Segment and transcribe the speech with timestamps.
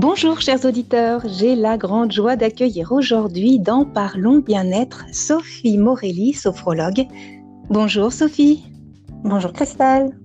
[0.00, 7.04] Bonjour chers auditeurs, j'ai la grande joie d'accueillir aujourd'hui dans Parlons bien-être Sophie Morelli, sophrologue.
[7.68, 8.64] Bonjour Sophie.
[9.24, 10.16] Bonjour Christelle.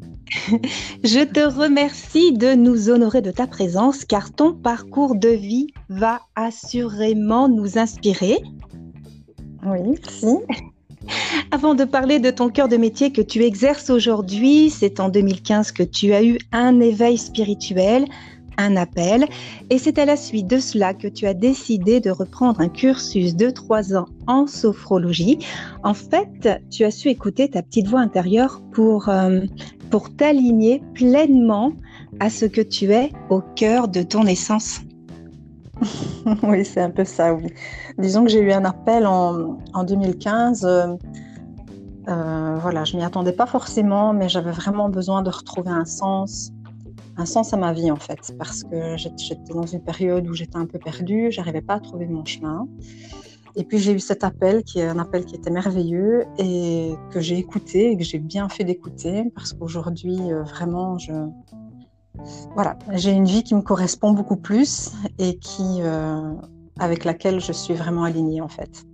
[1.04, 6.20] Je te remercie de nous honorer de ta présence car ton parcours de vie va
[6.36, 8.44] assurément nous inspirer.
[9.66, 10.28] Oui, merci.
[11.52, 15.72] Avant de parler de ton cœur de métier que tu exerces aujourd'hui, c'est en 2015
[15.72, 18.06] que tu as eu un éveil spirituel,
[18.58, 19.26] un appel
[19.70, 23.36] et c'est à la suite de cela que tu as décidé de reprendre un cursus
[23.36, 25.40] de trois ans en sophrologie.
[25.84, 29.42] En fait, tu as su écouter ta petite voix intérieure pour, euh,
[29.90, 31.74] pour t'aligner pleinement
[32.20, 34.82] à ce que tu es au cœur de ton essence.
[36.44, 37.48] oui, c'est un peu ça, oui.
[37.98, 40.66] Disons que j'ai eu un appel en, en 2015.
[40.66, 40.96] Euh,
[42.10, 46.52] euh, voilà, je m'y attendais pas forcément, mais j'avais vraiment besoin de retrouver un sens,
[47.18, 50.58] un sens à ma vie en fait, parce que j'étais dans une période où j'étais
[50.58, 52.68] un peu perdue, j'arrivais pas à trouver mon chemin.
[53.56, 57.20] Et puis j'ai eu cet appel qui est un appel qui était merveilleux et que
[57.20, 61.14] j'ai écouté et que j'ai bien fait d'écouter parce qu'aujourd'hui euh, vraiment je
[62.56, 66.34] voilà j'ai une vie qui me correspond beaucoup plus et qui euh,
[66.80, 68.86] avec laquelle je suis vraiment alignée en fait.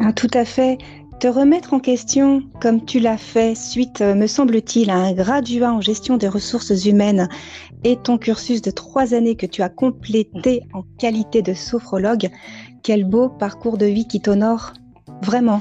[0.00, 0.78] Ah, tout à fait.
[1.20, 5.72] Te remettre en question, comme tu l'as fait suite, euh, me semble-t-il, à un graduat
[5.72, 7.28] en gestion des ressources humaines
[7.82, 12.30] et ton cursus de trois années que tu as complété en qualité de sophrologue,
[12.84, 14.74] quel beau parcours de vie qui t'honore,
[15.22, 15.60] vraiment.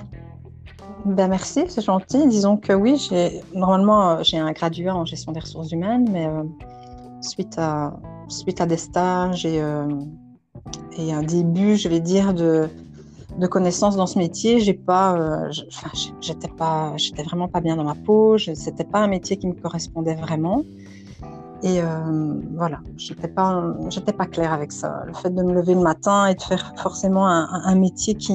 [1.05, 2.28] Ben merci, c'est gentil.
[2.28, 3.09] Disons que oui,
[3.55, 6.44] normalement euh, j'ai un graduat en gestion des ressources humaines, mais euh,
[7.22, 12.69] suite à suite à des stages et un début, je vais dire de
[13.38, 15.52] de connaissances dans ce métier, j'ai pas, euh,
[16.21, 18.38] j'étais pas, j'étais vraiment pas bien dans ma peau.
[18.38, 20.63] C'était pas un métier qui me correspondait vraiment.
[21.63, 25.03] Et euh, voilà, j'étais pas, j'étais pas claire avec ça.
[25.06, 28.34] Le fait de me lever le matin et de faire forcément un, métier qui,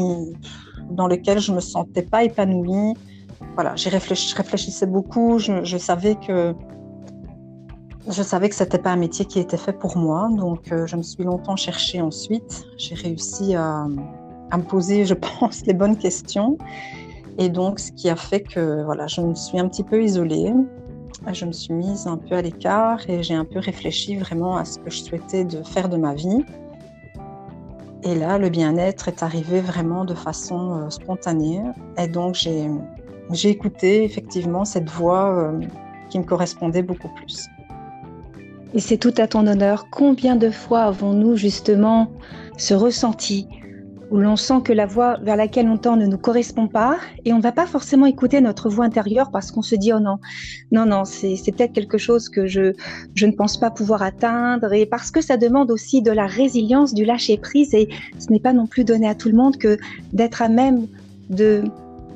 [0.91, 2.95] dans lequel je me sentais pas épanouie.
[3.55, 5.39] Voilà, j'y je réfléchissais beaucoup.
[5.39, 6.55] Je, je, savais que
[8.09, 10.29] je savais que c'était pas un métier qui était fait pour moi.
[10.37, 12.65] Donc, euh, je me suis longtemps cherchée ensuite.
[12.77, 13.87] J'ai réussi à
[14.53, 16.57] à me poser, je pense, les bonnes questions.
[17.39, 20.53] Et donc, ce qui a fait que voilà, je me suis un petit peu isolée.
[21.33, 24.65] Je me suis mise un peu à l'écart et j'ai un peu réfléchi vraiment à
[24.65, 26.45] ce que je souhaitais de faire de ma vie.
[28.03, 31.63] Et là, le bien-être est arrivé vraiment de façon euh, spontanée.
[31.97, 32.69] Et donc, j'ai,
[33.49, 35.61] écouté effectivement cette voix euh,
[36.11, 37.47] qui me correspondait beaucoup plus.
[38.75, 39.87] Et c'est tout à ton honneur.
[39.91, 42.11] Combien de fois avons-nous justement
[42.59, 43.47] ce ressenti
[44.13, 47.33] où l'on sent que la voix vers laquelle on tend ne nous correspond pas et
[47.33, 50.19] on ne va pas forcément écouter notre voix intérieure parce qu'on se dit oh non,
[50.71, 52.75] non, non, c'est peut-être quelque chose que je,
[53.15, 56.93] je ne pense pas pouvoir atteindre et parce que ça demande aussi de la résilience,
[56.93, 59.79] du lâcher prise et ce n'est pas non plus donné à tout le monde que
[60.13, 60.87] d'être à même
[61.31, 61.65] de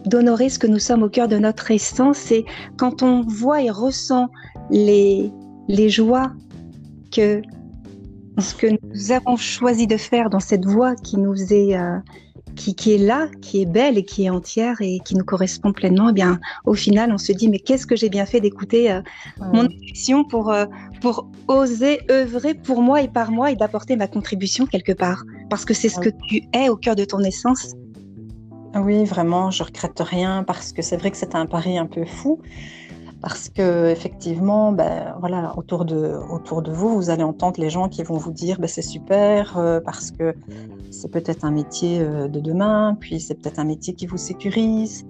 [0.05, 2.45] d'honorer ce que nous sommes au cœur de notre essence et
[2.77, 4.29] quand on voit et ressent
[4.71, 5.33] les,
[5.67, 6.31] les joies
[7.11, 7.43] que
[8.39, 11.99] ce que nous avons choisi de faire dans cette voie qui nous est euh,
[12.55, 15.73] qui, qui, est là, qui est belle et qui est entière et qui nous correspond
[15.73, 18.91] pleinement, eh bien, au final, on se dit mais qu'est-ce que j'ai bien fait d'écouter
[18.91, 19.03] euh,
[19.53, 20.67] mon intuition pour euh,
[21.01, 25.65] pour oser œuvrer pour moi et par moi et d'apporter ma contribution quelque part, parce
[25.65, 27.75] que c'est ce que tu es au cœur de ton essence.
[28.75, 32.05] Oui, vraiment, je regrette rien parce que c'est vrai que c'était un pari un peu
[32.05, 32.41] fou
[33.27, 37.89] parce que effectivement, ben, voilà, autour de, autour de vous, vous allez entendre les gens
[37.89, 40.33] qui vont vous dire ben, c'est super euh, parce que
[40.93, 45.05] c'est peut-être un métier euh, de demain, puis c'est peut-être un métier qui vous sécurise,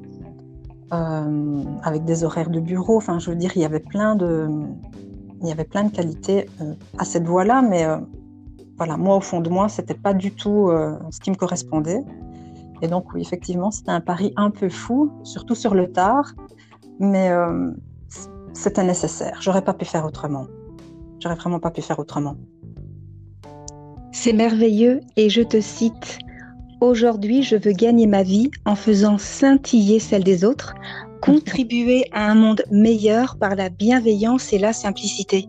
[0.94, 2.96] euh, avec des horaires de bureau.
[2.96, 4.48] Enfin, je veux dire, il y avait plein de,
[5.42, 6.48] il y avait plein de qualités
[6.96, 7.84] à cette voie-là, mais
[8.78, 10.70] voilà, moi au fond de moi, c'était pas du tout
[11.10, 12.02] ce qui me correspondait.
[12.80, 16.32] Et donc oui, effectivement, c'était un pari un peu fou, surtout sur le tard.
[16.98, 17.30] Mais
[18.56, 19.38] c'était nécessaire.
[19.40, 20.46] J'aurais pas pu faire autrement.
[21.20, 22.36] J'aurais vraiment pas pu faire autrement.
[24.12, 26.18] C'est merveilleux et je te cite
[26.80, 30.74] Aujourd'hui, je veux gagner ma vie en faisant scintiller celle des autres,
[31.22, 35.48] contribuer à un monde meilleur par la bienveillance et la simplicité.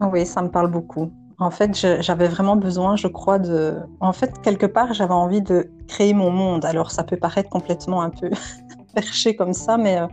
[0.00, 1.10] Oui, ça me parle beaucoup.
[1.38, 3.74] En fait, j'avais vraiment besoin, je crois, de...
[3.98, 6.64] En fait, quelque part, j'avais envie de créer mon monde.
[6.64, 8.30] Alors, ça peut paraître complètement un peu
[8.94, 10.06] perché comme ça, mais euh,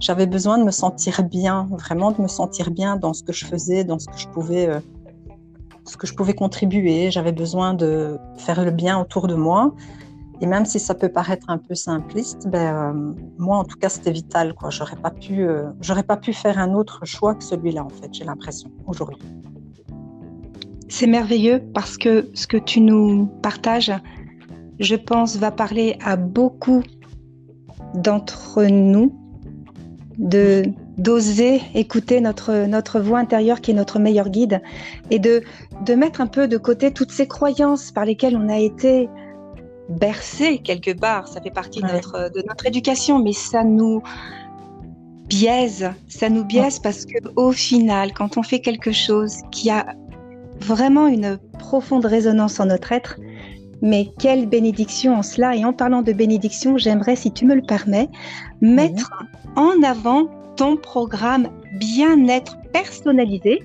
[0.00, 3.44] j'avais besoin de me sentir bien, vraiment de me sentir bien dans ce que je
[3.44, 4.80] faisais, dans ce que je pouvais, euh,
[5.84, 7.10] ce que je pouvais contribuer.
[7.10, 9.74] J'avais besoin de faire le bien autour de moi.
[10.42, 13.88] Et même si ça peut paraître un peu simpliste, ben, euh, moi en tout cas
[13.88, 14.52] c'était vital.
[14.52, 14.68] Quoi.
[14.68, 15.70] J'aurais pas pu, euh,
[16.06, 18.12] pas pu faire un autre choix que celui-là en fait.
[18.12, 19.18] J'ai l'impression aujourd'hui.
[20.88, 23.92] c'est merveilleux parce que ce que tu nous partages,
[24.78, 26.82] je pense, va parler à beaucoup
[27.94, 29.12] d'entre nous
[30.18, 30.64] de
[30.96, 34.62] d'oser écouter notre, notre voix intérieure qui est notre meilleur guide
[35.10, 35.42] et de,
[35.84, 39.10] de mettre un peu de côté toutes ces croyances par lesquelles on a été
[39.90, 41.28] bercé quelque part.
[41.28, 44.02] Ça fait partie de, notre, de notre éducation, mais ça nous
[45.28, 45.90] biaise.
[46.08, 49.94] Ça nous biaise parce que au final, quand on fait quelque chose qui a
[50.60, 53.16] vraiment une profonde résonance en notre être,
[53.82, 55.54] mais quelle bénédiction en cela.
[55.56, 58.08] Et en parlant de bénédiction, j'aimerais, si tu me le permets,
[58.60, 59.12] mettre
[59.56, 63.62] en avant ton programme bien-être personnalisé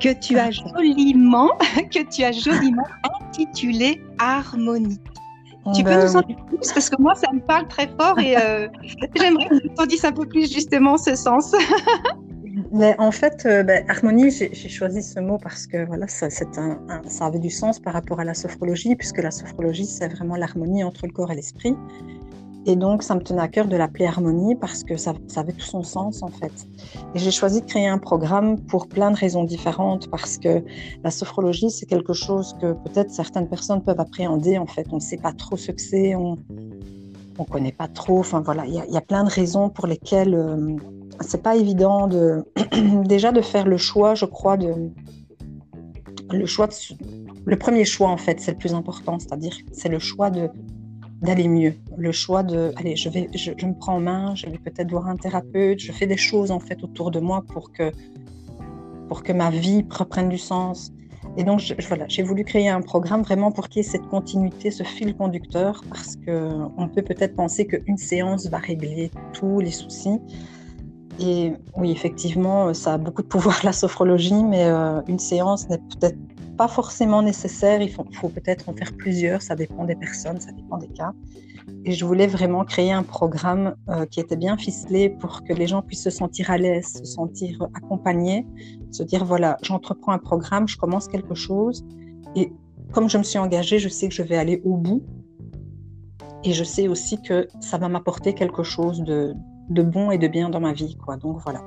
[0.00, 0.50] que tu as ah.
[0.50, 1.50] joliment,
[1.92, 2.86] que tu as joliment
[3.30, 4.98] intitulé Harmonie.
[5.74, 6.72] tu peux nous en dire plus?
[6.72, 8.68] Parce que moi ça me parle très fort et euh,
[9.16, 11.52] j'aimerais que tu en dises un peu plus justement ce sens.
[12.72, 17.02] Mais en fait, euh, ben, harmonie, j'ai choisi ce mot parce que voilà, ça, un,
[17.08, 20.84] ça avait du sens par rapport à la sophrologie, puisque la sophrologie, c'est vraiment l'harmonie
[20.84, 21.74] entre le corps et l'esprit.
[22.66, 25.52] Et donc, ça me tenait à cœur de l'appeler harmonie parce que ça, ça, avait
[25.54, 26.52] tout son sens en fait.
[27.14, 30.62] Et j'ai choisi de créer un programme pour plein de raisons différentes parce que
[31.02, 34.86] la sophrologie, c'est quelque chose que peut-être certaines personnes peuvent appréhender en fait.
[34.92, 36.36] On ne sait pas trop ce que c'est, on
[37.38, 38.18] ne connaît pas trop.
[38.20, 40.76] Enfin voilà, il y, y, a plein de raisons pour lesquelles euh,
[41.20, 42.44] c'est pas évident de
[43.04, 46.68] déjà de faire le choix, je crois, le choix
[47.46, 50.48] le premier choix en fait, c'est le plus important, c'est-à-dire c'est le choix de
[51.22, 54.58] d'aller mieux, le choix de allez, je vais je, me prends en main, je vais
[54.58, 57.92] peut-être voir un thérapeute, je fais des choses en fait autour de moi pour que
[59.08, 60.92] pour que ma vie reprenne du sens.
[61.36, 64.70] Et donc voilà, j'ai voulu créer un programme vraiment pour qu'il y ait cette continuité,
[64.70, 69.70] ce fil conducteur, parce que on peut peut-être penser qu'une séance va régler tous les
[69.70, 70.18] soucis.
[71.20, 75.78] Et oui, effectivement, ça a beaucoup de pouvoir la sophrologie, mais euh, une séance n'est
[75.78, 76.18] peut-être
[76.56, 77.82] pas forcément nécessaire.
[77.82, 81.12] Il faut, peut-être en faire plusieurs, ça dépend des personnes, ça dépend des cas.
[81.84, 85.66] Et je voulais vraiment créer un programme euh, qui était bien ficelé pour que les
[85.66, 88.46] gens puissent se sentir à l'aise, se sentir accompagnés,
[88.90, 91.84] se dire voilà, j'entreprends un programme, je commence quelque chose.
[92.34, 92.52] Et
[92.92, 95.02] comme je me suis engagée, je sais que je vais aller au bout.
[96.44, 99.34] Et je sais aussi que ça va m'apporter quelque chose de,
[99.70, 100.96] de bon et de bien dans ma vie.
[100.96, 101.16] Quoi.
[101.16, 101.62] Donc voilà,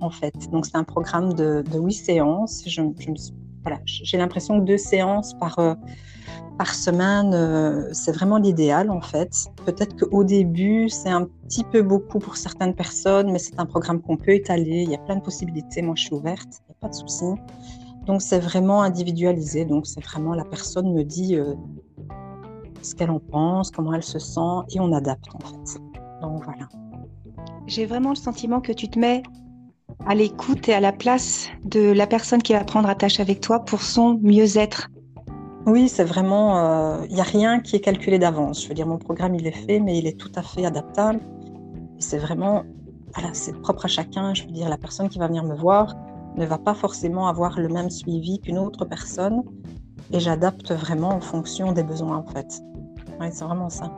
[0.00, 0.34] en fait.
[0.50, 2.64] Donc c'est un programme de, huit séances.
[2.66, 2.80] Je,
[3.62, 5.74] voilà, j'ai l'impression que deux séances par, euh,
[6.56, 9.48] par semaine, euh, c'est vraiment l'idéal en fait.
[9.64, 14.00] Peut-être qu'au début, c'est un petit peu beaucoup pour certaines personnes, mais c'est un programme
[14.00, 14.82] qu'on peut étaler.
[14.84, 15.82] Il y a plein de possibilités.
[15.82, 17.24] Moi, je suis ouverte, il n'y a pas de souci.
[18.06, 19.64] Donc c'est vraiment individualisé.
[19.64, 21.54] Donc c'est vraiment la personne me dit euh,
[22.82, 25.80] ce qu'elle en pense, comment elle se sent, et on adapte en fait.
[26.22, 26.68] Donc voilà
[27.66, 29.22] j'ai vraiment le sentiment que tu te mets
[30.06, 33.60] à l'écoute et à la place de la personne qui va prendre attache avec toi
[33.60, 34.88] pour son mieux-être.
[35.66, 38.62] Oui, c'est vraiment, il euh, n'y a rien qui est calculé d'avance.
[38.62, 41.18] Je veux dire, mon programme, il est fait, mais il est tout à fait adaptable.
[41.98, 42.62] C'est vraiment,
[43.14, 44.32] voilà, c'est propre à chacun.
[44.32, 45.96] Je veux dire, la personne qui va venir me voir
[46.36, 49.42] ne va pas forcément avoir le même suivi qu'une autre personne.
[50.12, 52.60] Et j'adapte vraiment en fonction des besoins, en fait.
[53.18, 53.90] Oui, c'est vraiment ça.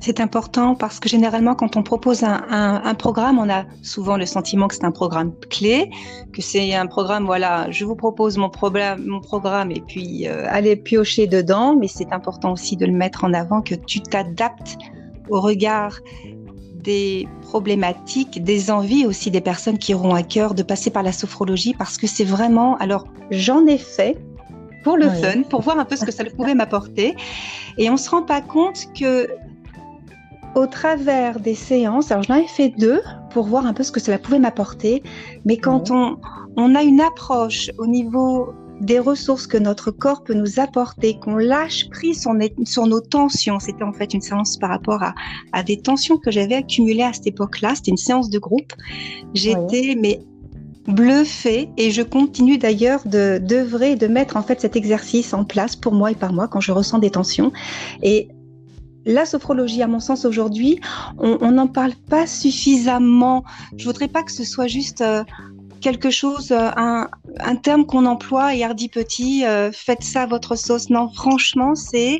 [0.00, 4.66] C'est important parce que généralement, quand on propose un, programme, on a souvent le sentiment
[4.66, 5.90] que c'est un programme clé,
[6.32, 10.46] que c'est un programme, voilà, je vous propose mon, problème, mon programme et puis euh,
[10.48, 14.78] allez piocher dedans, mais c'est important aussi de le mettre en avant, que tu t'adaptes
[15.28, 16.00] au regard
[16.74, 21.12] des problématiques, des envies aussi des personnes qui auront à cœur de passer par la
[21.12, 24.18] sophrologie parce que c'est vraiment, alors j'en ai fait
[24.82, 27.14] pour le fun, pour voir un peu ce que ça pouvait m'apporter.
[27.76, 29.28] Et on se rend pas compte que
[30.54, 34.00] au travers des séances, alors j'en ai fait deux pour voir un peu ce que
[34.00, 35.02] cela pouvait m'apporter,
[35.44, 36.18] mais quand on,
[36.56, 41.36] on a une approche au niveau des ressources que notre corps peut nous apporter, qu'on
[41.36, 42.32] lâche prise sur,
[42.64, 43.60] sur, nos tensions.
[43.60, 45.14] C'était en fait une séance par rapport à,
[45.52, 47.74] à des tensions que j'avais accumulées à cette époque-là.
[47.74, 48.72] C'était une séance de groupe.
[49.34, 50.20] J'étais mais
[50.88, 55.76] bluffée et je continue d'ailleurs de d'œuvrer, de mettre en fait cet exercice en place
[55.76, 57.52] pour moi et par moi quand je ressens des tensions.
[58.02, 58.28] Et
[59.06, 60.80] la sophrologie, à mon sens, aujourd'hui,
[61.18, 63.44] on n'en parle pas suffisamment.
[63.76, 65.24] Je voudrais pas que ce soit juste euh,
[65.80, 70.56] quelque chose, euh, un, terme qu'on emploie et hardi petit, euh, faites ça à votre
[70.56, 70.90] sauce.
[70.90, 72.18] Non, franchement, c'est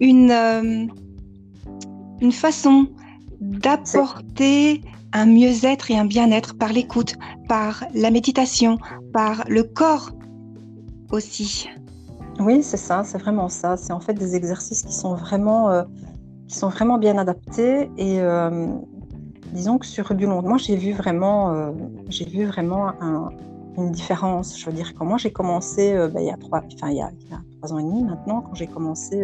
[0.00, 0.88] une,
[2.20, 2.88] une façon
[3.40, 7.14] d'apporter un mieux-être et un bien-être par l'écoute,
[7.48, 8.78] par la méditation,
[9.12, 10.10] par le corps
[11.10, 11.68] aussi.
[12.40, 13.76] Oui, c'est ça, c'est vraiment ça.
[13.76, 15.82] C'est en fait des exercices qui sont vraiment, euh,
[16.46, 17.90] qui sont vraiment bien adaptés.
[17.96, 18.68] Et euh,
[19.52, 21.72] disons que sur du long, moi j'ai vu vraiment, euh,
[22.08, 23.30] j'ai vu vraiment un,
[23.76, 24.58] une différence.
[24.58, 27.02] Je veux dire, quand moi j'ai commencé, ben, il, y a trois, enfin, il, y
[27.02, 27.10] a,
[27.58, 29.16] trois ans et demi maintenant, quand j'ai commencé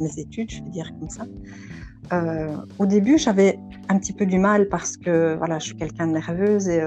[0.00, 1.26] mes, études, je vais dire comme ça,
[2.78, 6.12] au début j'avais un petit peu du mal parce que voilà, je suis quelqu'un de
[6.12, 6.82] nerveuse et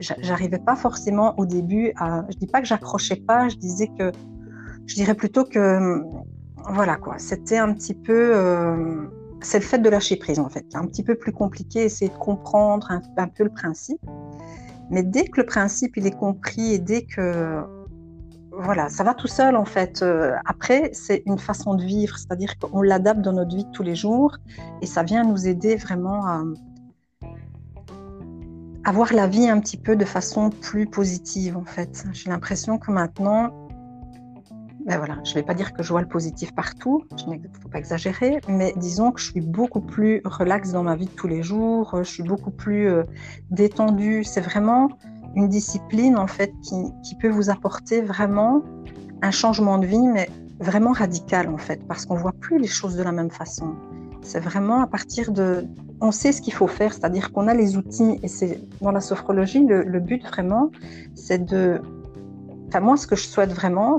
[0.00, 2.24] j'arrivais pas forcément au début à.
[2.30, 4.10] Je dis pas que j'accrochais pas, je disais que.
[4.86, 6.02] Je dirais plutôt que.
[6.70, 8.32] Voilà quoi, c'était un petit peu
[9.44, 10.66] c'est le fait de lâcher prise en fait.
[10.74, 14.00] Un petit peu plus compliqué, essayer de comprendre un, peu le principe.
[14.90, 17.62] Mais dès que le principe il est compris et dès que
[18.56, 20.02] voilà, ça va tout seul en fait.
[20.02, 23.82] Euh, après, c'est une façon de vivre, c'est-à-dire qu'on l'adapte dans notre vie de tous
[23.82, 24.36] les jours
[24.80, 26.44] et ça vient nous aider vraiment à,
[28.84, 32.04] à voir la vie un petit peu de façon plus positive en fait.
[32.12, 33.63] J'ai l'impression que maintenant,
[34.84, 37.48] ben voilà, je ne vais pas dire que je vois le positif partout, il ne
[37.62, 41.10] faut pas exagérer, mais disons que je suis beaucoup plus relaxe dans ma vie de
[41.10, 43.04] tous les jours, je suis beaucoup plus euh,
[43.50, 44.24] détendue.
[44.24, 44.90] C'est vraiment
[45.36, 48.62] une discipline en fait qui, qui, peut vous apporter vraiment
[49.22, 50.28] un changement de vie, mais
[50.60, 53.74] vraiment radical en fait, parce qu'on voit plus les choses de la même façon.
[54.20, 55.64] C'est vraiment à partir de,
[56.02, 59.00] on sait ce qu'il faut faire, c'est-à-dire qu'on a les outils, et c'est dans la
[59.00, 60.70] sophrologie le but vraiment,
[61.14, 61.80] c'est de
[62.80, 63.98] moi, ce que je souhaite vraiment,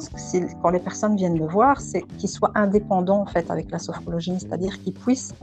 [0.62, 4.38] quand les personnes viennent me voir, c'est qu'ils soient indépendants en fait avec la sophrologie,
[4.40, 5.34] c'est-à-dire qu'ils puissent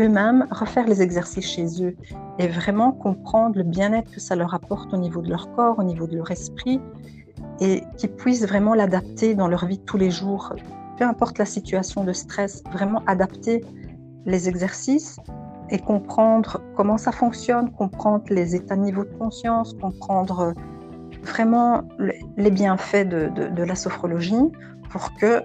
[0.00, 1.94] eux-mêmes refaire les exercices chez eux
[2.38, 5.82] et vraiment comprendre le bien-être que ça leur apporte au niveau de leur corps, au
[5.82, 6.80] niveau de leur esprit,
[7.60, 10.54] et qu'ils puissent vraiment l'adapter dans leur vie de tous les jours,
[10.98, 13.64] peu importe la situation de stress, vraiment adapter
[14.24, 15.18] les exercices
[15.70, 20.54] et comprendre comment ça fonctionne, comprendre les états de niveau de conscience, comprendre
[21.22, 21.84] vraiment
[22.36, 24.34] les bienfaits de, la sophrologie
[24.90, 25.42] pour que,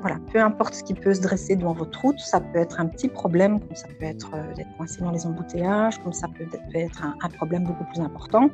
[0.00, 2.86] voilà, peu importe ce qui peut se dresser devant votre route, ça peut être un
[2.86, 6.46] petit problème, comme ça peut être euh, d'être coincé dans les embouteillages, comme ça peut
[6.74, 8.50] être un, problème beaucoup plus important.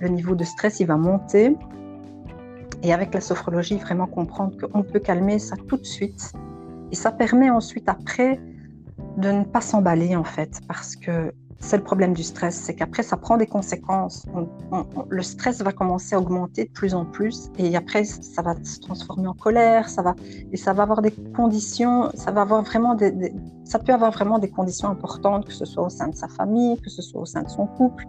[0.00, 1.56] Le niveau de stress, il va monter.
[2.84, 6.32] Et avec la sophrologie, vraiment comprendre qu'on peut calmer ça tout de suite.
[6.92, 8.38] Et ça permet ensuite, après,
[9.18, 13.02] de ne pas s'emballer, en fait, parce que c'est le problème du stress, c'est qu'après,
[13.02, 14.26] ça prend des conséquences.
[15.08, 18.78] le stress va commencer à augmenter de plus en plus et après, ça va se
[18.78, 20.14] transformer en colère, ça va,
[20.52, 22.96] et ça va avoir des conditions, ça va avoir vraiment
[23.64, 26.80] ça peut avoir vraiment des conditions importantes, que ce soit au sein de sa famille,
[26.80, 28.06] que ce soit au sein de son couple.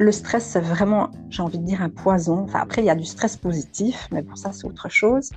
[0.00, 2.38] Le stress, c'est vraiment, j'ai envie de dire, un poison.
[2.38, 5.28] Enfin, après, il y a du stress positif, mais pour ça, c'est autre chose.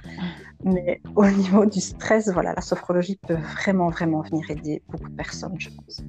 [0.64, 5.16] Mais au niveau du stress, voilà, la sophrologie peut vraiment, vraiment venir aider beaucoup de
[5.16, 6.02] personnes, je pense.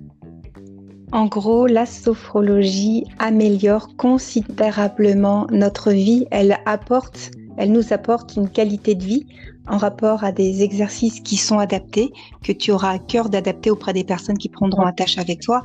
[1.11, 6.29] En gros, la sophrologie améliore considérablement notre vie.
[6.31, 9.27] Elle apporte, elle nous apporte une qualité de vie
[9.67, 12.13] en rapport à des exercices qui sont adaptés,
[12.45, 15.63] que tu auras à cœur d'adapter auprès des personnes qui prendront attache avec toi.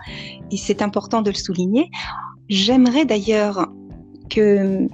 [0.51, 1.91] Et c'est important de le souligner.
[2.49, 3.71] J'aimerais d'ailleurs
[4.29, 4.87] que,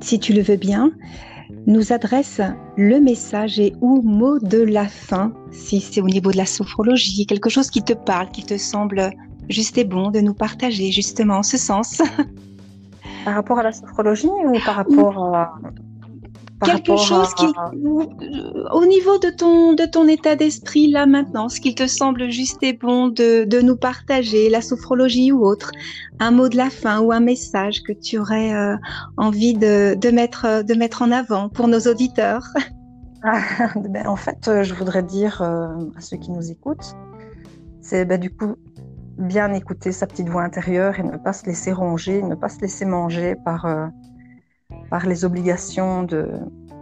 [0.00, 0.92] si tu le veux bien,
[1.66, 2.40] nous adresse
[2.76, 7.26] le message et ou mot de la fin, si c'est au niveau de la sophrologie,
[7.26, 9.10] quelque chose qui te parle, qui te semble
[9.48, 12.02] juste et bon de nous partager justement en ce sens.
[13.24, 15.54] Par rapport à la sophrologie ou par rapport à...
[16.62, 17.46] Quelque chose qui,
[18.72, 22.62] au niveau de ton, de ton état d'esprit là maintenant, ce qui te semble juste
[22.62, 25.72] et bon de, de, nous partager, la sophrologie ou autre,
[26.18, 28.76] un mot de la fin ou un message que tu aurais euh,
[29.16, 32.46] envie de, de, mettre, de mettre en avant pour nos auditeurs?
[33.76, 36.94] ben, en fait, euh, je voudrais dire euh, à ceux qui nous écoutent,
[37.80, 38.56] c'est ben, du coup
[39.18, 42.60] bien écouter sa petite voix intérieure et ne pas se laisser ronger, ne pas se
[42.60, 43.86] laisser manger par, euh,
[44.90, 46.28] par les obligations de,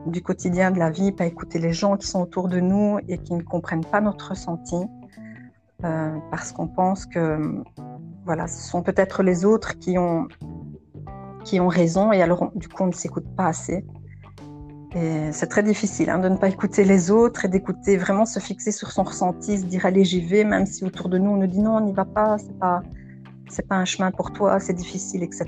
[0.06, 3.18] du quotidien de la vie, pas écouter les gens qui sont autour de nous et
[3.18, 4.76] qui ne comprennent pas notre ressenti,
[5.84, 7.62] euh, parce qu'on pense que
[8.24, 10.26] voilà, ce sont peut-être les autres qui ont,
[11.44, 13.84] qui ont raison et alors du coup on ne s'écoute pas assez.
[14.94, 18.40] Et c'est très difficile hein, de ne pas écouter les autres et d'écouter vraiment se
[18.40, 21.36] fixer sur son ressenti, se dire allez j'y vais, même si autour de nous on
[21.36, 22.82] nous dit non on n'y va pas, c'est pas
[23.50, 25.46] c'est pas un chemin pour toi, c'est difficile, etc.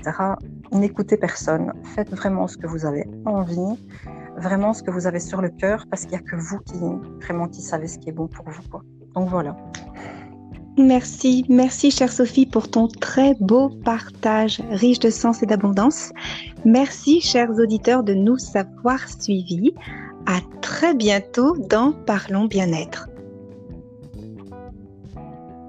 [0.71, 3.77] N'écoutez personne, faites vraiment ce que vous avez envie,
[4.37, 6.79] vraiment ce que vous avez sur le cœur, parce qu'il n'y a que vous qui
[7.25, 8.63] vraiment qui savez ce qui est bon pour vous.
[9.13, 9.55] Donc voilà.
[10.77, 16.11] Merci, merci chère Sophie pour ton très beau partage riche de sens et d'abondance.
[16.63, 19.73] Merci chers auditeurs de nous avoir suivis.
[20.25, 23.09] À très bientôt dans Parlons bien-être.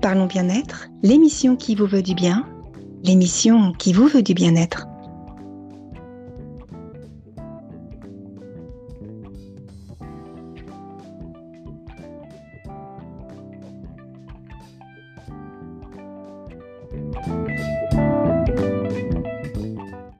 [0.01, 2.47] Parlons bien-être, l'émission qui vous veut du bien,
[3.03, 4.87] l'émission qui vous veut du bien-être.